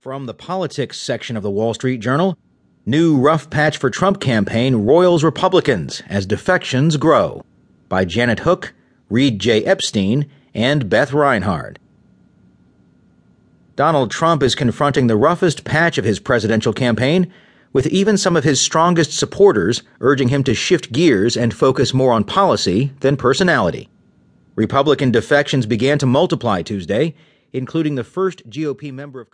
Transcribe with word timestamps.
From 0.00 0.24
the 0.24 0.32
politics 0.32 0.98
section 0.98 1.36
of 1.36 1.42
the 1.42 1.50
Wall 1.50 1.74
Street 1.74 1.98
Journal, 1.98 2.38
new 2.86 3.18
rough 3.18 3.50
patch 3.50 3.76
for 3.76 3.90
Trump 3.90 4.18
campaign 4.18 4.76
Roils 4.76 5.22
Republicans 5.22 6.02
as 6.08 6.24
defections 6.24 6.96
grow. 6.96 7.44
By 7.90 8.06
Janet 8.06 8.38
Hook, 8.38 8.72
Reid 9.10 9.38
J. 9.38 9.62
Epstein, 9.62 10.24
and 10.54 10.88
Beth 10.88 11.12
Reinhard. 11.12 11.78
Donald 13.76 14.10
Trump 14.10 14.42
is 14.42 14.54
confronting 14.54 15.06
the 15.06 15.18
roughest 15.18 15.64
patch 15.64 15.98
of 15.98 16.06
his 16.06 16.18
presidential 16.18 16.72
campaign, 16.72 17.30
with 17.74 17.86
even 17.88 18.16
some 18.16 18.36
of 18.36 18.44
his 18.44 18.58
strongest 18.58 19.12
supporters 19.12 19.82
urging 20.00 20.28
him 20.28 20.42
to 20.44 20.54
shift 20.54 20.92
gears 20.92 21.36
and 21.36 21.52
focus 21.52 21.92
more 21.92 22.14
on 22.14 22.24
policy 22.24 22.90
than 23.00 23.18
personality. 23.18 23.86
Republican 24.54 25.10
defections 25.10 25.66
began 25.66 25.98
to 25.98 26.06
multiply 26.06 26.62
Tuesday, 26.62 27.14
including 27.52 27.96
the 27.96 28.04
first 28.04 28.48
GOP 28.48 28.92
member 28.92 29.20
of 29.20 29.28